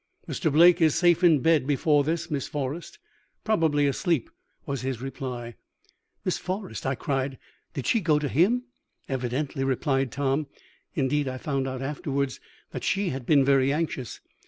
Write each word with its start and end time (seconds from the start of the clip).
'""'Mr. 0.27 0.51
Blake 0.51 0.81
is 0.81 0.95
safe 0.95 1.23
in 1.23 1.41
bed 1.41 1.67
before 1.67 2.03
this, 2.03 2.31
Miss 2.31 2.47
Forrest 2.47 2.97
probably 3.43 3.85
asleep,' 3.85 4.31
was 4.65 4.81
his 4.81 4.99
reply." 4.99 5.57
"Miss 6.25 6.39
Forrest!" 6.39 6.87
I 6.87 6.95
cried. 6.95 7.37
"Did 7.75 7.85
she 7.85 7.99
go 8.01 8.17
to 8.17 8.27
him?" 8.27 8.63
"Evidently," 9.07 9.63
replied 9.63 10.11
Tom. 10.11 10.47
"Indeed, 10.95 11.27
I 11.27 11.37
found 11.37 11.67
out 11.67 11.83
afterwards 11.83 12.39
that 12.71 12.83
she 12.83 13.09
had 13.09 13.27
been 13.27 13.45
very 13.45 13.71
anxious. 13.71 14.21